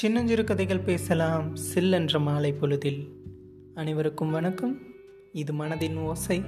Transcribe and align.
சின்னஞ்சிறு 0.00 0.44
கதைகள் 0.44 0.78
பேசலாம் 0.78 1.56
சில்லென்ற 1.74 2.20
மாலை 2.20 2.52
பொழுதில். 2.52 3.08
அனைவருக்கும் 3.74 4.30
வணக்கம். 4.30 4.78
இது 5.32 5.52
மனதின் 5.52 5.96
ஓசை. 5.96 6.38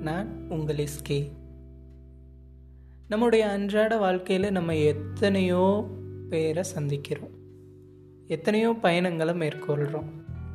நான் 0.00 0.48
உங்கள் 0.48 0.76
எஸ்கே 0.76 1.28
நம்முடைய 3.08 3.48
அன்றாட 3.48 3.96
வாழ்க்கையில் 3.96 4.50
நம்ம 4.50 4.76
எத்தனையோ 4.76 5.88
பேரை 6.28 6.62
சந்திக்கிறோம். 6.76 7.30
எத்தனையோ 8.26 8.72
பயணங்களை 8.72 9.34
மேற்கொள்கிறோம் 9.34 10.08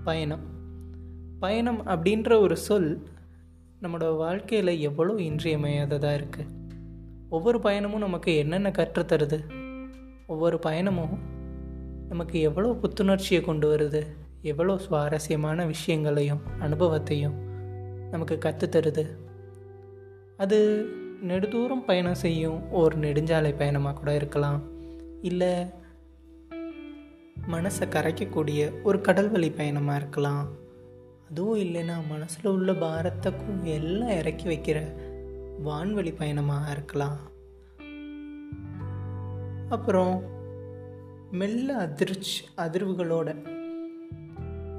பயணம். 0.03 0.43
பயணம் 1.39 1.85
அப்படின்ற 1.85 2.39
ஒரு 2.39 2.57
சொல் 2.57 3.07
நம்மளோட 3.81 4.17
வாழ்க்கையில் 4.17 4.79
எவ்வளோ 4.79 5.13
இன்றியமையாததாக 5.13 6.23
இருக்குது 6.23 6.79
ஒவ்வொரு 7.29 7.59
பயணமும் 7.59 7.97
நமக்கு 7.97 8.35
என்னென்ன 8.35 8.69
கற்றுத்தருது? 8.69 9.39
ஒவ்வொரு 10.27 10.59
பயணமும் 10.63 11.31
நமக்கு 12.13 12.39
எவ்வளோ 12.39 12.71
புத்துணர்ச்சியை 12.81 13.41
கொண்டு 13.41 13.67
வருது? 13.71 14.01
எவ்வளோ 14.41 14.73
சுவாரஸ்யமான 14.77 15.65
விஷயங்களையும் 15.65 16.41
அனுபவத்தையும் 16.59 17.35
நமக்கு 18.11 18.35
கற்றுத்தருது 18.45 19.03
அது 20.37 20.57
நெடுதூரம் 21.27 21.85
பயணம் 21.85 22.21
செய்யும் 22.23 22.71
ஒரு 22.71 22.95
நெடுஞ்சாலை 22.97 23.51
பயணமாக 23.57 23.97
கூட 23.97 24.15
இருக்கலாம். 24.15 24.59
இல்லை 25.21 25.51
மனசை 27.51 27.85
கரைக்கக்கூடிய 27.95 28.61
ஒரு 28.83 28.99
கடல்வழி 28.99 29.49
பயணமாக 29.55 29.99
இருக்கலாம். 29.99 30.45
அதுவும் 31.29 31.59
இல்லைன்னா 31.59 31.95
மனசில் 32.09 32.51
உள்ள 32.51 32.71
பாரத்தக்கும் 32.85 33.63
எல்லாம் 33.77 34.15
இறக்கி 34.19 34.45
வைக்கிற 34.45 34.79
வான்வழி 35.65 36.13
பயணமாக 36.17 36.71
இருக்கலாம். 36.71 37.17
அப்புறம் 39.69 40.32
மெல்ல 41.35 41.77
அதிர்ச்சி 41.77 42.45
அதிர்வுகளோட 42.57 43.35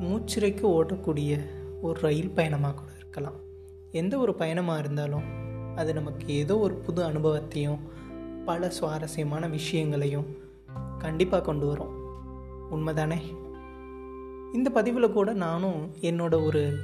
மூச்சிறைக்கு 0.01 0.65
ஓடக்கூடிய 0.69 1.41
ஒரு 1.83 2.01
ரயில் 2.01 2.31
பயணமாக 2.31 2.75
கூட 2.75 2.91
இருக்கலாம். 2.97 3.39
எந்த 3.93 4.19
ஒரு 4.19 4.35
பயணமாக 4.35 4.79
இருந்தாலும் 4.79 5.23
அது 5.77 5.95
நமக்கு 5.95 6.27
ஏதோ 6.35 6.59
ஒரு 6.59 6.75
புது 6.75 7.05
அனுபவத்தையும் 7.05 7.79
பல 8.45 8.71
சுவாரஸ்யமான 8.71 9.49
விஷயங்களையும் 9.49 10.37
கண்டிப்பாக 10.99 11.45
கொண்டு 11.45 11.67
வரும். 11.67 11.95
உண்மைதானே? 12.71 13.19
இந்த 14.53 14.71
பதிவில் 14.71 15.13
கூட 15.13 15.33
நானும் 15.33 15.95
என்னோட 16.01 16.45
ஒரு 16.45 16.79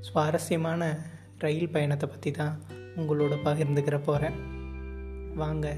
சுவாரஸ்யமான 0.00 1.06
ரயில் 1.38 1.70
பயணத்தை 1.70 2.08
பற்றி 2.08 2.30
தான் 2.30 2.62
உங்களோட 2.96 3.36
பகிர்ந்துக்கிற 3.44 4.00
போகிறேன் 4.02 4.34
வாங்க. 5.34 5.76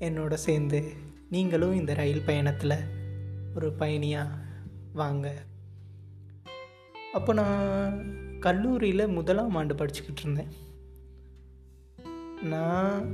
என்னோட 0.00 0.34
சேர்ந்து 0.34 0.92
நீங்களும் 1.30 1.74
இந்த 1.74 1.94
ரயில் 1.94 2.22
பயணத்தில் 2.26 2.76
ஒரு 3.54 3.72
பயணியாக 3.78 4.28
வாங்க. 4.92 5.34
அப்போ 7.12 7.32
நான் 7.32 8.14
கல்லூரியில் 8.38 9.06
முதலாம் 9.06 9.54
ஆண்டு 9.54 9.74
படிச்சுக்கிட்டு 9.74 10.20
இருந்தேன். 10.20 10.52
நான் 12.42 13.08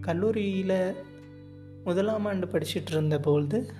கல்லூரியில் 0.00 0.92
முதலாம் 1.84 2.24
ஆண்டு 2.24 2.46
படிச்சுட்டு 2.46 2.90
இருந்தபோது 2.90 3.72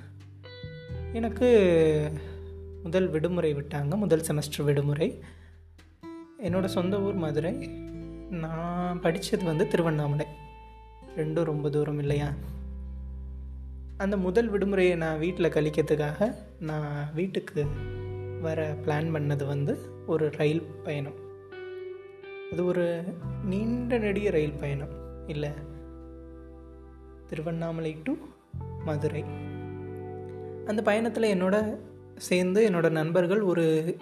எனக்கு 1.13 1.49
முதல் 2.83 3.09
விடுமுறை 3.09 3.55
விட்டாங்க. 3.55 3.97
முதல் 3.97 4.21
செமஸ்டர் 4.21 4.65
விடுமுறை. 4.65 5.23
என்னோடய 6.43 6.67
சொந்த 6.67 7.01
ஊர் 7.01 7.15
மதுரை. 7.15 7.53
நான் 8.31 9.01
படித்தது 9.01 9.45
வந்து 9.45 9.69
திருவண்ணாமலை. 9.69 10.27
ரெண்டும் 11.17 11.45
ரொம்ப 11.45 11.71
தூரம் 11.71 11.99
இல்லையா? 11.99 12.33
அந்த 13.97 14.17
முதல் 14.17 14.53
விடுமுறையை 14.53 14.97
நான் 14.97 15.19
வீட்டில் 15.19 15.51
கழிக்கிறதுக்காக 15.51 16.35
நான் 16.61 17.15
வீட்டுக்கு 17.15 17.67
வர 18.43 18.73
பிளான் 18.73 19.15
பண்ணது 19.15 19.47
வந்து 19.47 19.79
ஒரு 20.07 20.31
ரயில் 20.31 20.63
பயணம். 20.63 21.15
அது 22.53 22.65
ஒரு 22.65 23.05
நீண்ட 23.45 23.99
நெடிய 23.99 24.31
ரயில் 24.31 24.59
பயணம். 24.61 25.29
இல்லை 25.29 25.51
திருவண்ணாமலை 27.27 27.97
டு 28.05 28.15
மதுரை. 28.85 29.25
அந்த 30.67 30.83
பயணத்தில் 30.83 31.43
என்னோட 31.43 31.77
சேர்ந்து 32.17 32.71
என்னோடய 32.71 32.91
நண்பர்கள் 32.91 33.41
ஒரு 33.41 33.97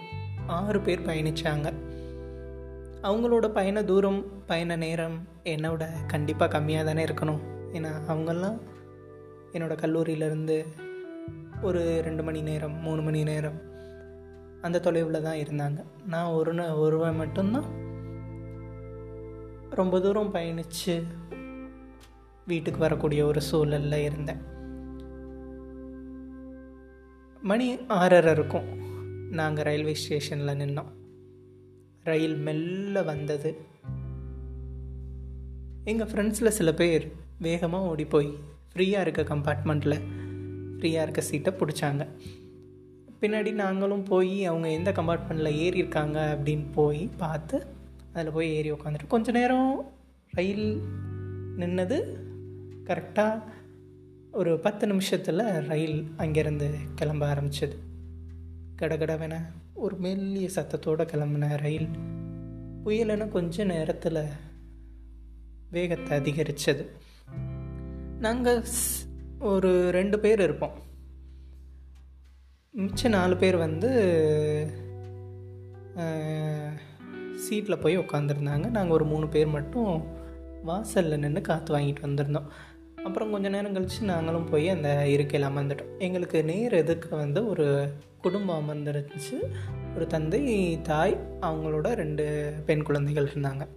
ஆறு 0.47 0.81
பேர் 0.81 1.05
பயணித்தாங்க 1.05 1.73
அவங்களோட 3.01 3.47
பயண 3.47 3.83
தூரம் 3.83 4.45
பயண 4.45 4.75
நேரம் 4.75 5.27
என்னோட 5.43 5.87
கண்டிப்பாக 6.07 6.59
கம்மியாக 6.59 6.85
தானே 6.85 7.03
இருக்கணும். 7.03 7.39
ஏன்னா 7.73 7.89
அவங்கெல்லாம் 8.07 8.59
என்னோடய 9.51 9.77
கல்லூரியிலேருந்து 9.81 10.65
ஒரு 11.61 12.01
ரெண்டு 12.01 12.23
மணி 12.23 12.41
நேரம் 12.41 12.81
மூணு 12.81 13.01
மணி 13.01 13.23
நேரம் 13.23 13.61
அந்த 14.61 14.79
தொலைவில் 14.79 15.21
தான் 15.21 15.35
இருந்தாங்க. 15.35 15.83
நான் 16.05 16.31
ஒரு 16.31 16.79
ஒருவன் 16.79 17.15
மட்டும்தான் 17.15 17.65
ரொம்ப 19.69 19.99
தூரம் 19.99 20.33
பயணித்து 20.33 21.03
வீட்டுக்கு 22.47 22.79
வரக்கூடிய 22.79 23.25
ஒரு 23.25 23.41
சூழலில் 23.41 24.03
இருந்தேன். 24.03 24.41
மணி 27.41 27.87
ஆறரை 27.87 28.31
இருக்கும். 28.31 28.67
நாங்கள் 29.31 29.63
ரயில்வே 29.63 29.93
ஸ்டேஷனில் 29.93 30.57
நின்னோம். 30.57 30.97
ரயில் 32.03 32.35
மெல்ல 32.35 33.01
வந்தது. 33.01 33.57
எங்கள் 35.83 36.07
ஃப்ரெண்ட்ஸில் 36.07 36.47
சில 36.47 36.73
பேர் 36.73 37.11
வேகமாக 37.39 37.85
ஓடி 37.85 38.05
போய் 38.05 38.29
ஃப்ரீயாக 38.73 39.07
இருக்க 39.07 39.21
கம்பார்ட்மெண்ட்டில் 39.21 39.99
ஃப்ரீயாக 40.77 41.01
இருக்க 41.01 41.21
சீட்டை 41.21 41.53
பிடிச்சாங்க. 41.53 42.07
பின்னாடி 43.21 43.51
நாங்களும் 43.53 44.03
போய் 44.03 44.45
அவங்க 44.45 44.69
எந்த 44.69 44.91
கம்பார்ட்மெண்ட்டில் 44.91 45.55
ஏறி 45.55 45.77
இருக்காங்க 45.77 46.39
அப்படின்னு 46.39 46.65
போய் 46.73 47.09
பார்த்து 47.17 47.65
அதில் 48.13 48.31
போய் 48.31 48.53
ஏறி 48.53 48.71
உட்காந்துட்டு 48.71 49.07
கொஞ்ச 49.07 49.31
நேரம் 49.31 49.91
ரயில் 50.31 50.81
நின்னது. 51.57 52.03
கரெக்டாக 52.83 53.43
ஒரு 54.31 54.59
பத்து 54.59 54.87
நிமிஷத்தில் 54.87 55.39
ரயில் 55.39 56.11
அங்கேருந்து 56.17 56.69
கிளம்ப 56.95 57.33
ஆரம்பிச்சது. 57.33 57.75
கடகடவென 58.75 59.45
ஒரு 59.85 59.95
மெல்லிய 59.95 60.47
சத்தத்தோடு 60.55 61.03
கிளம்புன 61.11 61.47
ரயில் 61.57 61.89
புயலென 62.83 63.27
கொஞ்ச 63.27 63.63
நேரத்தில் 63.63 64.19
வேகத்தை 65.71 66.11
அதிகரித்தது 66.17 66.83
நாங்கள் 68.19 68.59
ஒரு 69.51 69.71
ரெண்டு 69.97 70.19
பேர் 70.19 70.41
இருப்போம். 70.41 70.75
மிச்ச 72.73 73.09
நாலு 73.09 73.37
பேர் 73.37 73.57
வந்து 73.57 73.91
சீட்டில் 77.45 77.81
போய் 77.83 77.97
உட்காந்துருந்தாங்க 77.97 78.67
நாங்கள் 78.77 78.95
ஒரு 78.97 79.05
மூணு 79.05 79.27
பேர் 79.27 79.55
மட்டும் 79.55 79.93
வாசலில் 80.63 81.21
நின்று 81.23 81.41
காற்று 81.41 81.77
வாங்கிட்டு 81.77 82.05
வந்திருந்தோம். 82.07 82.49
அப்புறம் 83.03 83.31
கொஞ்ச 83.31 83.47
நேரம் 83.49 83.73
கழித்து 83.73 84.11
நாங்களும் 84.13 84.49
போய் 84.51 84.67
அந்த 84.69 84.89
இருக்கையில் 85.15 85.49
அமர்ந்துட்டோம். 85.49 85.95
எங்களுக்கு 85.99 86.37
நேர் 86.43 86.79
எதுக்கு 86.83 87.09
வந்து 87.15 87.41
ஒரு 87.47 87.67
குடும்பம் 88.21 88.69
அமர்ந்துருந்துச்சு. 88.69 89.37
ஒரு 89.95 90.07
தந்தை 90.07 90.81
தாய் 90.81 91.19
அவங்களோட 91.41 91.93
ரெண்டு 91.93 92.53
பெண் 92.65 92.83
குழந்தைகள் 92.83 93.31
இருந்தாங்க. 93.35 93.67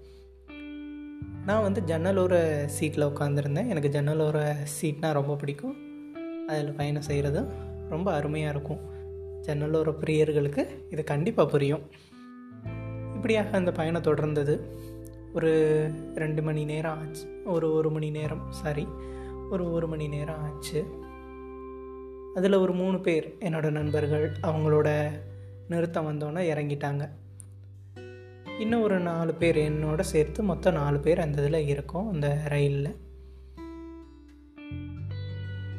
நான் 1.47 1.63
வந்து 1.63 1.81
ஜன்னலோர 1.81 2.65
சீட்டில் 2.65 3.07
உட்காந்துருந்தேன் 3.07 3.69
எனக்கு 3.69 3.89
ஜன்னலோர 3.89 4.53
சீட்னால் 4.81 5.13
ரொம்ப 5.13 5.37
பிடிக்கும். 5.37 5.77
அதில் 6.47 6.73
பயணம் 6.73 7.03
செய்கிறது 7.03 7.45
ரொம்ப 7.89 8.15
அருமையாக 8.15 8.57
இருக்கும். 8.57 8.81
ஜன்னலோர 9.43 9.95
பிரியர்களுக்கு 10.01 10.69
இது 10.91 11.05
கண்டிப்பாக 11.05 11.51
புரியும். 11.51 11.81
இப்படியாக 13.15 13.57
அந்த 13.57 13.73
பயணம் 13.73 14.03
தொடர்ந்தது. 14.03 14.61
ஒரு 15.35 15.51
ரெண்டு 16.15 16.43
மணி 16.43 16.65
நேரம் 16.65 16.99
ஆச்சு. 16.99 17.43
ஒரு 17.45 17.73
ஒரு 17.73 17.91
மணி 17.91 18.11
நேரம் 18.11 18.47
சாரி 18.51 18.87
ஒரு 19.51 19.73
ஒரு 19.73 19.89
மணி 19.89 20.09
நேரம் 20.09 20.43
ஆச்சு. 20.43 21.01
அதில் 22.35 22.53
ஒரு 22.53 22.73
மூணு 22.73 23.01
பேர் 23.01 23.37
என்னோடய 23.41 23.71
நண்பர்கள் 23.71 24.33
அவங்களோட 24.43 24.89
நிறுத்தம் 25.69 26.07
வந்தோன்னே 26.07 26.43
இறங்கிட்டாங்க. 26.53 27.09
இன்னும் 28.61 28.83
ஒரு 28.83 28.99
நாலு 29.01 29.35
பேர் 29.35 29.57
என்னோட 29.57 30.01
சேர்த்து 30.01 30.43
மொத்தம் 30.43 30.75
நாலு 30.75 30.99
பேர் 30.99 31.21
அந்த 31.21 31.47
இதில் 31.47 31.67
இருக்கோம் 31.67 32.11
அந்த 32.13 32.29
ரயிலில். 32.49 32.97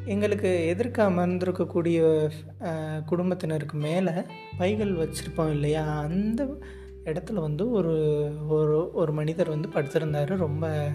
எங்களுக்கு 0.04 0.66
எதிர்க்க 0.66 1.08
அமர்ந்திருக்கக்கூடிய 1.10 2.00
குடும்பத்தினருக்கு 3.06 3.76
மேலே 3.78 4.10
பைகள் 4.58 4.94
வச்சுருப்போம் 4.94 5.50
இல்லையா? 5.50 5.84
அந்த 6.00 6.46
இடத்துல 7.04 7.40
வந்து 7.46 7.70
ஒரு 7.70 7.96
ஒரு 8.48 8.92
ஒரு 8.92 9.12
மனிதர் 9.12 9.48
வந்து 9.48 9.68
படுத்திருந்தார். 9.68 10.36
ரொம்ப 10.36 10.90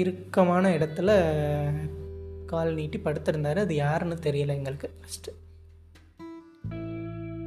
இறுக்கமான 0.00 0.70
இடத்துல 0.76 1.10
கால் 2.46 2.72
நீட்டி 2.74 2.98
படுத்திருந்தார். 2.98 3.58
அது 3.58 3.74
யாருன்னு 3.74 4.16
தெரியல 4.22 4.56
எங்களுக்கு 4.60 4.88
ஃபஸ்ட்டு 5.00 5.32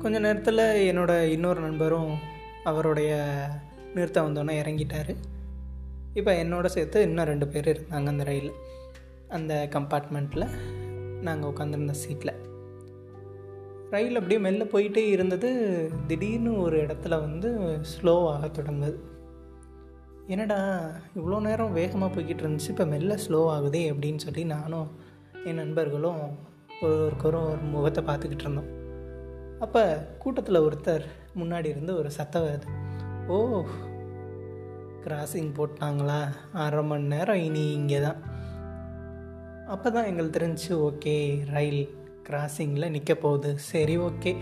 கொஞ்ச 0.02 0.20
நேரத்தில் 0.20 0.62
என்னோட 0.92 1.12
இன்னொரு 1.28 1.62
நண்பரும் 1.62 2.12
அவருடைய 2.64 3.12
நிறுத்தம் 3.96 4.28
வந்தோன்னே 4.28 4.56
இறங்கிட்டார். 4.62 5.12
இப்போ 6.14 6.32
என்னோட 6.44 6.66
சேர்த்து 6.66 7.02
இன்னும் 7.02 7.26
ரெண்டு 7.26 7.48
பேர் 7.48 7.70
இருந்தாங்க 7.74 8.12
அந்த 8.14 8.24
ரயிலில் 8.24 8.60
அந்த 9.28 9.54
கம்பார்ட்மெண்ட்டில் 9.72 10.48
நாங்கள் 11.22 11.50
உட்காந்துருந்த 11.50 11.96
சீட்டில் 12.04 12.34
ரயில் 13.90 14.16
அப்படியே 14.16 14.40
மெல்ல 14.40 14.64
போயிட்டே 14.64 15.04
இருந்தது. 15.16 15.50
திடீர்னு 16.08 16.52
ஒரு 16.62 16.78
இடத்துல 16.86 17.20
வந்து 17.20 17.50
ஸ்லோவாக 17.92 18.50
தொடங்குது. 18.58 18.98
என்னடா 20.34 20.58
இவ்வளோ 21.18 21.38
நேரம் 21.46 21.76
வேகமாக 21.78 22.10
போய்கிட்டு 22.16 22.44
இருந்துச்சு 22.44 22.72
இப்போ 22.72 22.86
மெல்ல 22.86 23.14
ஸ்லோ 23.24 23.40
ஆகுதே 23.54 23.82
அப்படின்னு 23.92 24.22
சொல்லி 24.26 24.44
நானும் 24.52 24.90
என் 25.46 25.60
நண்பர்களும் 25.62 26.20
ஒருவருக்கொரு 26.82 27.38
ஒரு 27.52 27.64
முகத்தை 27.76 28.02
பார்த்துக்கிட்டு 28.04 28.46
இருந்தோம். 28.46 28.70
அப்போ 29.60 29.82
கூட்டத்தில் 30.24 30.64
ஒருத்தர் 30.66 31.06
முன்னாடி 31.40 31.68
இருந்து 31.74 31.94
ஒரு 31.96 32.10
சத்தம் 32.18 32.46
வருது. 32.48 32.68
ஓ 33.28 33.38
கிராசிங் 35.06 35.50
போட்டாங்களா? 35.58 36.20
அரை 36.66 36.84
மணி 36.84 37.08
நேரம் 37.14 37.42
இனி 37.48 37.66
இங்கே 37.80 38.00
தான் 38.02 38.20
அப்போ 39.68 39.88
தான் 39.90 40.08
எங்களுக்கு 40.12 40.38
தெரிஞ்சு 40.38 40.72
ஓகே 40.90 41.16
ரயில் 41.56 41.84
கிராசிங்கில் 42.30 42.94
நிற்க 42.98 43.14
போகுது. 43.16 43.52
சரி 43.72 43.98
ஓகே 44.08 44.34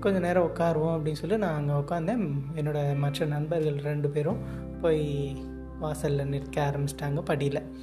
கொஞ்சம் 0.00 0.26
நேரம் 0.28 0.48
உட்காருவோம் 0.48 0.94
அப்படின்னு 0.96 1.20
சொல்லி 1.22 1.36
நான் 1.44 1.58
அங்கே 1.60 1.76
உட்காந்தேன் 1.82 2.24
என்னோடய 2.60 2.96
மற்ற 3.04 3.26
நண்பர்கள் 3.36 3.86
ரெண்டு 3.90 4.08
பேரும் 4.10 4.40
போய் 4.80 5.36
வாசலில் 5.78 6.26
நிற்க 6.26 6.74
ஆரம்பிச்சிட்டாங்க 6.74 7.20
படியில். 7.20 7.76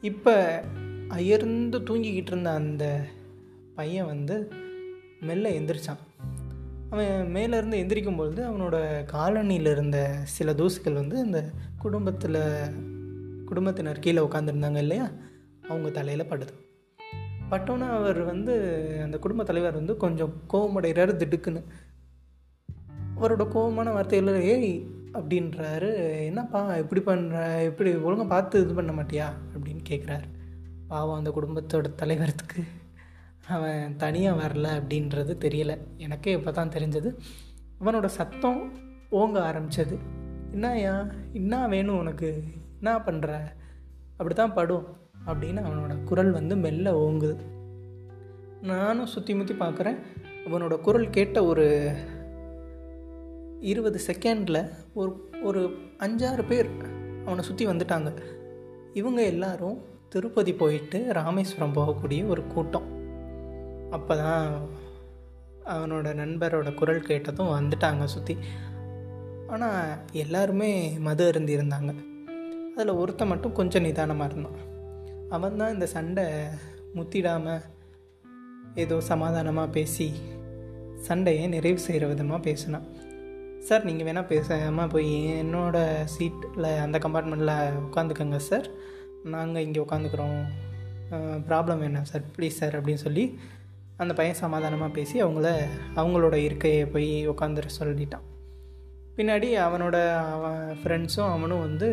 இப்போ 0.00 0.64
அயர்ந்து 1.08 1.80
தூங்கிக்கிட்டு 1.80 2.26
இருந்த 2.26 2.50
அந்த 2.50 3.04
பையன் 3.74 4.06
வந்து 4.06 4.50
மெல்ல 5.20 5.50
எந்திரிச்சான். 5.50 5.98
அவன் 6.90 7.30
மேலேருந்து 7.34 7.76
எந்திரிக்கும் 7.76 8.16
பொழுது 8.16 8.50
அவனோட 8.50 9.04
காலனியில் 9.12 9.70
இருந்த 9.70 10.18
சில 10.22 10.52
தூசுகள் 10.52 10.92
வந்து 10.92 11.18
அந்த 11.18 11.50
குடும்பத்தில் 11.78 12.38
குடும்பத்தினர் 13.44 13.98
கீழே 13.98 14.20
உட்காந்துருந்தாங்க 14.20 14.76
இல்லையா? 14.76 15.10
அவங்க 15.68 15.90
தலையில் 15.90 16.30
படுது. 16.30 16.48
பட்டோன்னே 17.50 17.90
அவர் 17.90 18.22
வந்து 18.22 18.52
அந்த 19.02 19.18
குடும்ப 19.18 19.44
தலைவர் 19.44 19.74
வந்து 19.74 19.96
கொஞ்சம் 19.96 20.32
கோவமடைகிறாரு 20.52 21.16
திடுக்குன்னு. 21.16 21.62
அவரோட 23.20 23.48
கோபமான 23.48 23.92
வார்த்தைகள் 23.92 24.40
ஏய் 24.40 24.93
அப்படின்றாரு. 25.18 25.90
என்னப்பா 26.24 26.60
இப்படி 26.76 27.00
பண்ணுற 27.00 27.64
இப்படி 27.64 27.90
ஒழுங்காக 27.96 28.28
பார்த்து 28.28 28.62
இது 28.64 28.74
பண்ண 28.74 28.92
மாட்டியா? 28.92 29.26
அப்படின்னு 29.54 29.82
கேட்குறாரு 29.90 30.26
பாவம் 30.88 31.18
அந்த 31.18 31.30
குடும்பத்தோட 31.30 31.86
தலைவரத்துக்கு 32.02 32.62
அவன் 33.46 33.96
தனியாக 33.96 34.40
வரல 34.42 34.66
அப்படின்றது 34.78 35.32
தெரியலை. 35.44 35.76
எனக்கே 35.96 36.32
இப்போ 36.32 36.50
தான் 36.50 36.74
தெரிஞ்சது. 36.76 37.10
அவனோட 37.80 38.06
சத்தம் 38.18 38.60
ஓங்க 39.10 39.38
ஆரம்பித்தது 39.40 39.96
என்னையா 40.52 40.94
என்ன 41.32 41.68
வேணும் 41.68 41.98
உனக்கு? 41.98 42.30
என்ன 42.78 42.98
பண்ணுற 42.98 43.30
அப்படி 44.10 44.34
தான் 44.34 44.54
படும் 44.54 44.86
அப்படின்னு 45.26 45.60
அவனோட 45.66 46.04
குரல் 46.04 46.30
வந்து 46.30 46.56
மெல்ல 46.56 46.92
ஓங்குது. 47.04 47.36
நானும் 48.62 49.06
சுற்றி 49.06 49.34
முற்றி 49.34 49.54
பார்க்குறேன் 49.54 49.98
அவனோட 50.46 50.74
குரல் 50.80 51.06
கேட்ட 51.10 51.38
ஒரு 51.44 51.66
இருபது 53.60 53.98
செகண்டில் 54.06 54.60
ஒரு 54.94 55.12
ஒரு 55.42 55.62
அஞ்சாறு 55.98 56.44
பேர் 56.50 56.70
அவனை 57.26 57.42
சுற்றி 57.44 57.66
வந்துட்டாங்க. 57.66 58.10
இவங்க 58.94 59.22
எல்லாரும் 59.22 59.78
திருப்பதி 60.08 60.52
போயிட்டு 60.52 60.98
ராமேஸ்வரம் 61.12 61.76
போகக்கூடிய 61.78 62.26
ஒரு 62.28 62.42
கூட்டம். 62.54 62.88
அப்போ 63.90 64.16
தான் 64.16 64.48
அவனோட 65.74 66.08
நண்பரோட 66.14 66.74
குரல் 66.74 67.06
கேட்டதும் 67.08 67.54
வந்துட்டாங்க 67.58 68.04
சுற்றி 68.04 68.36
ஆனால் 69.46 69.98
எல்லாருமே 70.12 70.70
மது 71.06 71.32
அருந்திருந்தாங்க 71.32 71.92
அதில் 72.76 72.98
ஒருத்த 73.00 73.24
மட்டும் 73.26 73.56
கொஞ்சம் 73.58 73.86
நிதானமாக 73.86 74.28
இருந்தான். 74.30 74.58
அவன் 75.30 75.58
தான் 75.60 75.74
இந்த 75.74 75.86
சண்டை 75.86 76.24
முத்திடாமல் 76.96 77.64
ஏதோ 78.74 79.00
சமாதானமாக 79.00 79.74
பேசி 79.78 80.06
சண்டையை 81.08 81.46
நிறைவு 81.48 81.78
செய்கிற 81.78 82.06
விதமாக 82.06 82.40
பேசினான். 82.46 82.86
சார் 83.68 83.86
நீங்கள் 83.88 84.06
வேணால் 84.06 84.30
பேசாமல் 84.30 84.90
போய் 84.94 85.12
என்னோடய 85.42 86.02
சீட்டில் 86.14 86.66
அந்த 86.84 86.96
கம்பார்ட்மெண்ட்டில் 87.04 87.52
உட்காந்துக்கோங்க 87.84 88.38
சார் 88.48 88.66
நாங்கள் 89.34 89.64
இங்கே 89.66 89.80
உட்காந்துக்கிறோம். 89.84 90.40
ப்ராப்ளம் 91.48 91.84
என்ன 91.86 92.02
சார் 92.10 92.24
ப்ளீஸ் 92.34 92.58
சார் 92.60 92.76
அப்படின்னு 92.78 93.02
சொல்லி 93.04 93.24
அந்த 94.02 94.12
பையன் 94.18 94.40
சமாதானமாக 94.42 94.92
பேசி 94.98 95.16
அவங்கள 95.24 95.48
அவங்களோட 96.00 96.36
இருக்கையை 96.48 96.84
போய் 96.94 97.10
உட்காந்துட 97.32 97.70
சொல்லிட்டான். 97.78 98.26
பின்னாடி 99.16 99.48
அவனோட 99.66 99.96
அவன் 100.34 100.62
ஃப்ரெண்ட்ஸும் 100.82 101.32
அவனும் 101.34 101.64
வந்து 101.66 101.88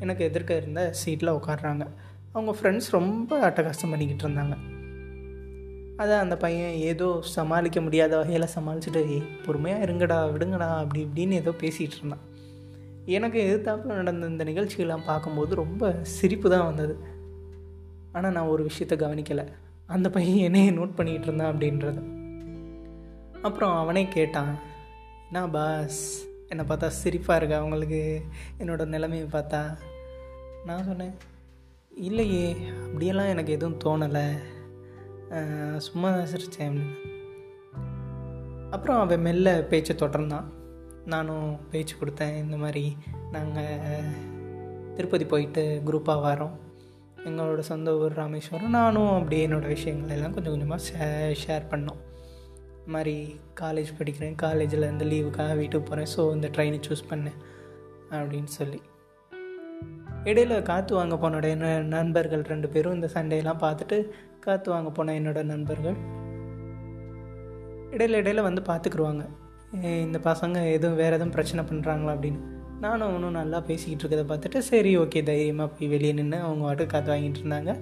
எனக்கு 0.00 0.22
எதிர்க்க 0.30 0.60
இருந்த 0.62 0.82
சீட்டில் 1.02 1.36
உட்காடுறாங்க 1.38 1.86
அவங்க 2.32 2.54
ஃப்ரெண்ட்ஸ் 2.58 2.92
ரொம்ப 2.98 3.32
அட்டகாசம் 3.48 3.92
பண்ணிக்கிட்டு 3.94 4.26
இருந்தாங்க. 4.26 4.56
அதை 6.02 6.14
அந்த 6.24 6.36
பையன் 6.36 6.74
ஏதோ 6.90 7.08
சமாளிக்க 7.36 7.80
முடியாத 7.80 8.12
வகையில் 8.16 8.52
சமாளிச்சுட்டு 8.54 9.02
பொறுமையாக 9.44 9.84
இருங்கடா 9.86 10.18
விடுங்கடா 10.34 10.68
அப்படி 10.82 11.00
இப்படின்னு 11.06 11.40
ஏதோ 11.42 11.52
பேசிகிட்டு 11.62 11.98
இருந்தான். 11.98 12.24
எனக்கு 13.16 13.38
எதிர்த்தாப்பில் 13.46 13.98
நடந்த 14.00 14.26
இந்த 14.26 14.44
நிகழ்ச்சிகள்லாம் 14.44 15.08
பார்க்கும்போது 15.10 15.54
ரொம்ப 15.62 15.92
சிரிப்பு 16.16 16.48
தான் 16.50 16.68
வந்தது. 16.70 16.94
ஆனால் 18.12 18.34
நான் 18.36 18.52
ஒரு 18.54 18.62
விஷயத்த 18.70 18.96
கவனிக்கலை. 19.04 19.46
அந்த 19.86 20.08
பையன் 20.10 20.44
என்னையே 20.48 20.70
நோட் 20.70 20.98
பண்ணிகிட்டு 20.98 21.28
இருந்தான் 21.28 21.50
அப்படின்றது. 21.52 22.02
அப்புறம் 23.42 23.74
அவனே 23.76 24.04
கேட்டான் 24.16 24.52
என்ன 25.28 25.42
பாஸ் 25.56 26.00
என்னை 26.48 26.64
பார்த்தா 26.68 26.88
சிரிப்பாக 27.02 27.38
இருக்கா? 27.40 27.58
அவங்களுக்கு 27.58 28.00
என்னோடய 28.60 28.92
நிலைமையை 28.94 29.26
பார்த்தா? 29.26 29.60
நான் 30.66 30.88
சொன்னேன் 30.88 31.14
இல்லையே 32.08 32.48
அப்படியெல்லாம் 32.86 33.32
எனக்கு 33.34 33.54
எதுவும் 33.56 33.80
தோணலை. 33.84 34.26
சும்மா 35.86 36.08
தான் 36.16 36.30
சிரித்தேன் 36.32 36.78
அப்புறம் 38.74 39.00
அவன் 39.02 39.24
மெல்ல 39.26 39.48
பேச்சை 39.70 39.94
தொடர்ந்தான். 39.96 40.46
நானும் 41.12 41.48
பேச்சு 41.70 41.94
கொடுத்தேன் 41.96 42.36
இந்த 42.42 42.56
மாதிரி 42.56 42.84
நாங்கள் 43.30 44.10
திருப்பதி 44.96 45.24
போயிட்டு 45.24 45.62
குரூப்பாக 45.86 46.24
வரோம். 46.28 46.54
எங்களோட 47.28 47.62
சொந்த 47.70 47.96
ஊர் 47.96 48.18
ராமேஸ்வரம். 48.20 48.76
நானும் 48.78 49.10
அப்படியே 49.18 49.42
என்னோடய 49.46 49.74
விஷயங்கள் 49.76 50.14
எல்லாம் 50.16 50.34
கொஞ்சம் 50.34 50.54
கொஞ்சமாக 50.54 50.82
ஷே 50.88 51.08
ஷேர் 51.42 51.70
பண்ணோம். 51.72 52.00
இந்த 52.76 52.92
மாதிரி 52.96 53.16
காலேஜ் 53.60 53.90
படிக்கிறேன் 53.98 54.34
காலேஜில் 54.44 54.90
இந்த 54.92 55.04
லீவுக்காக 55.04 55.56
வீட்டுக்கு 55.60 55.88
போகிறேன் 55.88 56.10
ஸோ 56.14 56.22
இந்த 56.36 56.48
ட்ரெயினை 56.56 56.80
சூஸ் 56.88 57.08
பண்ணேன் 57.10 57.38
அப்படின்னு 58.10 58.52
சொல்லி. 58.58 58.80
இடையில 60.24 60.56
காற்று 60.62 60.92
வாங்க 60.96 61.16
போனோட 61.22 61.46
என்ன 61.48 61.68
நண்பர்கள் 61.94 62.42
ரெண்டு 62.52 62.68
பேரும் 62.68 62.94
இந்த 62.94 63.08
சண்டையெல்லாம் 63.14 63.62
பார்த்துட்டு 63.64 63.98
காற்று 64.44 64.68
வாங்க 64.74 64.90
போன 64.96 65.14
என்னோடய 65.18 65.50
நண்பர்கள். 65.52 65.96
இடையில 67.94 68.20
இடையில 68.22 68.42
வந்து 68.48 68.62
பார்த்துக்குருவாங்க 68.68 69.24
இந்த 70.06 70.18
பசங்க 70.28 70.56
எதுவும் 70.76 70.98
வேறு 71.00 71.16
எதுவும் 71.16 71.34
பிரச்சனை 71.36 71.62
பண்ணுறாங்களா 71.68 72.14
அப்படின்னு. 72.14 72.40
நானும் 72.84 73.08
அவனும் 73.10 73.38
நல்லா 73.40 73.58
பேசிக்கிட்டு 73.68 74.02
இருக்கிறத 74.04 74.24
பார்த்துட்டு 74.30 74.58
சரி 74.70 74.92
ஓகே 75.02 75.20
தைரியமாக 75.30 75.68
போய் 75.74 75.90
வெளியே 75.94 76.12
நின்று 76.18 76.38
அவங்க 76.46 76.62
வாட்டு 76.68 76.84
காற்று 76.92 77.12
வாங்கிட்டு 77.12 77.40
இருந்தாங்க. 77.42 77.72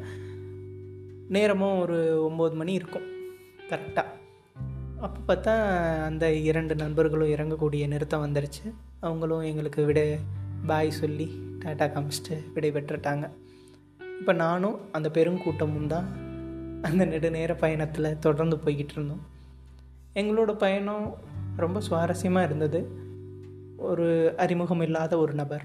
நேரமும் 1.37 1.81
ஒரு 1.85 1.99
ஒம்பது 2.29 2.55
மணி 2.61 2.73
இருக்கும். 2.81 3.07
கரெக்டாக 3.71 4.09
அப்போ 5.07 5.21
பார்த்தா 5.29 5.53
அந்த 6.09 6.25
இரண்டு 6.49 6.75
நண்பர்களும் 6.83 7.33
இறங்கக்கூடிய 7.35 7.85
நிறுத்தம் 7.93 8.25
வந்துருச்சு. 8.25 8.65
அவங்களும் 9.07 9.45
எங்களுக்கு 9.51 9.81
விட 9.91 10.01
பாய் 10.71 10.99
சொல்லி 11.03 11.29
டாட்டா 11.63 11.87
காமிச்சிட்டு 11.95 12.37
விடை 12.55 12.71
பெற்றுட்டாங்க. 12.75 13.27
இப்போ 14.21 14.33
நானும் 14.45 14.77
அந்த 14.97 15.09
பெருங்கூட்டமும் 15.17 15.93
தான் 15.95 16.09
அந்த 16.83 17.07
நெடுநேர 17.07 17.59
பயணத்தில் 17.59 18.19
தொடர்ந்து 18.19 18.57
போய்கிட்டு 18.57 18.93
இருந்தோம். 18.93 19.27
எங்களோட 20.15 20.53
பயணம் 20.53 21.19
ரொம்ப 21.57 21.81
சுவாரஸ்யமாக 21.81 22.45
இருந்தது. 22.45 22.89
ஒரு 23.77 24.35
அறிமுகம் 24.37 24.81
இல்லாத 24.81 25.19
ஒரு 25.19 25.35
நபர் 25.35 25.63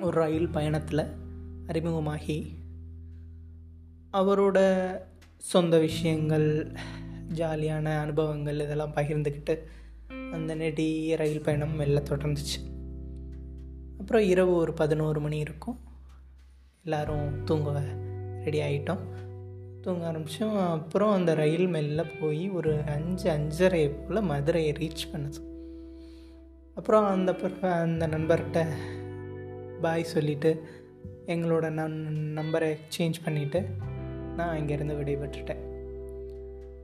ஒரு 0.00 0.20
ரயில் 0.20 0.48
பயணத்தில் 0.48 1.02
அறிமுகமாகி 1.66 2.54
அவரோட 4.12 4.58
சொந்த 5.36 5.78
விஷயங்கள் 5.78 6.72
ஜாலியான 7.34 7.98
அனுபவங்கள் 7.98 8.60
இதெல்லாம் 8.60 8.94
பகிர்ந்துக்கிட்டு 8.94 9.58
அந்த 10.32 10.54
நெடிய 10.54 11.16
ரயில் 11.16 11.42
பயணம் 11.42 11.76
மெல்ல 11.76 12.02
தொடர்ந்துச்சு. 12.08 12.58
அப்புறம் 13.98 14.22
இரவு 14.22 14.54
ஒரு 14.54 14.72
பதினோரு 14.72 15.20
மணி 15.20 15.38
இருக்கும். 15.38 15.78
எல்லோரும் 16.84 17.44
தூங்க 17.44 17.84
ரெடி 18.44 18.60
ஆகிட்டோம் 18.60 19.00
தூங்க 19.82 20.04
ஆரம்பித்தோம் 20.10 20.70
அப்புறம் 20.70 21.12
அந்த 21.12 21.34
ரயில் 21.34 21.66
மெல்ல 21.66 22.04
போய் 22.20 22.50
ஒரு 22.50 22.80
அஞ்சு 22.86 23.30
அஞ்சரை 23.30 23.80
போல் 24.08 24.20
மதுரையை 24.22 24.72
ரீச் 24.72 25.04
பண்ணுது. 25.12 25.40
அப்புறம் 26.74 27.04
அந்த 27.04 27.36
அந்த 27.60 28.06
நண்பர்கிட்ட 28.06 28.66
பாய் 29.80 30.02
சொல்லிவிட்டு 30.02 30.62
எங்களோட 31.26 31.70
நன் 31.70 31.98
நம்பரை 32.36 32.76
எக்ஸ்சேஞ்ச் 32.76 33.18
பண்ணிவிட்டு 33.24 33.60
நான் 34.36 34.58
இங்கேருந்து 34.58 34.98
விடைபெற்றுட்டேன். 35.00 35.62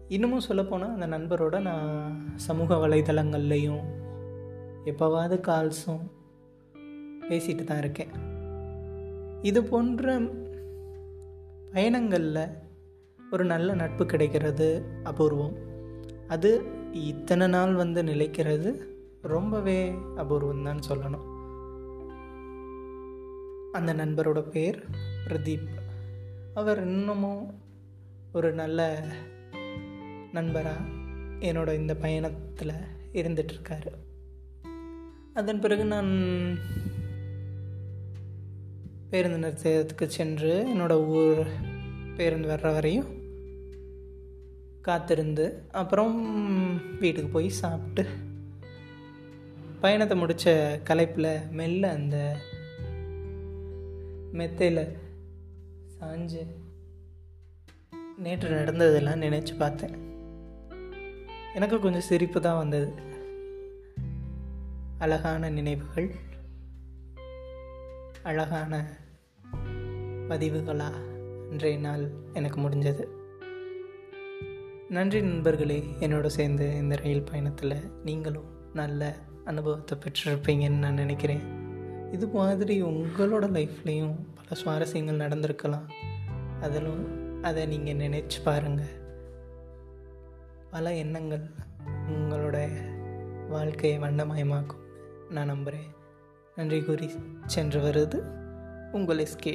இன்னமும் 0.09 0.47
சொல்லப்போனால் 0.51 0.95
அந்த 0.99 1.07
நண்பரோட 1.07 1.61
நான் 1.61 2.33
சமூக 2.35 2.75
வலைதளங்கள்லேயும் 2.75 3.83
எப்போவாவது 4.85 5.39
கால்ஸும் 5.49 6.05
பேசிட்டு 7.29 7.65
தான் 7.65 7.79
இருக்கேன். 7.79 8.15
இது 9.43 9.65
போன்ற 9.65 10.21
பயணங்களில் 11.73 12.67
ஒரு 13.31 13.45
நல்ல 13.45 13.75
நட்பு 13.75 14.07
கிடைக்கிறது 14.07 14.83
அபூர்வம். 15.03 15.57
அது 16.29 16.63
இத்தனை 16.93 17.47
நாள் 17.47 17.75
வந்து 17.75 18.03
நிலைக்கிறது 18.03 18.85
ரொம்பவே 19.23 19.95
அபூர்வம் 20.17 20.63
தான் 20.63 20.81
சொல்லணும். 20.89 21.37
அந்த 23.73 23.95
நண்பரோட 23.95 24.41
பேர் 24.41 24.85
பிரதீப். 25.27 25.69
அவர் 26.55 26.81
இன்னமும் 26.87 27.55
ஒரு 28.33 28.53
நல்ல 28.53 29.05
நண்பராக 30.33 30.81
என்னோட 31.39 31.75
இந்த 31.75 31.95
பயணத்தில் 31.95 32.73
இருந்துட்டுருக்காரு 33.13 33.93
அதன் 35.35 35.61
பிறகு 35.61 35.85
நான் 35.85 36.11
பேருந்து 39.11 39.49
நிறுத்தத்துக்கு 39.49 40.07
சென்று 40.07 40.75
என்னோடய 40.75 41.07
ஊர் 41.07 41.47
பேருந்து 42.17 42.49
வர்ற 42.49 42.73
வரையும் 42.73 43.18
காத்திருந்து 44.89 45.45
அப்புறம் 45.73 46.15
வீட்டுக்கு 46.99 47.31
போய் 47.31 47.49
சாப்பிட்டு 47.49 48.05
பயணத்தை 49.81 50.17
முடித்த 50.19 50.53
கலைப்பில் 50.85 51.51
மெல்ல 51.51 51.91
அந்த 51.93 52.17
மெத்தையில் 54.33 54.83
சாஞ்சு 55.95 56.43
நேற்று 58.17 58.49
நடந்ததெல்லாம் 58.49 59.23
நினச்சி 59.23 59.55
பார்த்தேன். 59.59 59.97
எனக்கு 61.55 61.81
கொஞ்சம் 61.81 62.09
சிரிப்பு 62.11 62.41
தான் 62.41 62.57
வந்தது. 62.57 62.89
அழகான 64.99 65.51
நினைவுகள் 65.51 66.09
அழகான 68.23 68.83
பதிவுகளா 70.29 70.91
அன்றைய 71.51 71.79
நாள் 71.79 72.05
எனக்கு 72.33 72.59
முடிஞ்சது. 72.61 73.05
நன்றி 74.89 75.21
நண்பர்களே. 75.23 75.85
என்னோட 76.01 76.27
சேர்ந்து 76.27 76.77
இந்த 76.77 76.97
ரயில் 76.97 77.23
பயணத்தில் 77.23 77.75
நீங்களும் 78.05 78.47
நல்ல 78.75 79.15
அனுபவத்தை 79.45 79.99
பெற்றிருப்பீங்கன்னு 79.99 80.83
நான் 80.85 80.95
நினைக்கிறேன். 80.95 81.43
இது 82.13 82.29
மாதிரி 82.29 82.83
உங்களோட 82.83 83.47
லைஃப்லேயும் 83.57 84.15
பல 84.39 84.49
சுவாரஸ்யங்கள் 84.53 85.21
நடந்திருக்கலாம். 85.25 85.89
அதிலும் 86.61 87.05
அதை 87.43 87.67
நீங்கள் 87.67 88.09
நினச்சி 88.09 88.39
பாருங்கள் 88.45 88.95
பல 90.71 90.95
எண்ணங்கள் 90.95 91.45
உங்களோட 92.09 92.69
வாழ்க்கையை 93.49 93.99
வண்ணமயமாக்கும். 93.99 94.85
நான் 95.31 95.47
நம்புகிறேன் 95.47 95.91
நன்றி 96.57 96.83
கூறி 96.83 97.11
சென்று 97.47 97.81
வருது 97.81 98.19
உங்கள் 98.93 99.19
எஸ்கே 99.19 99.55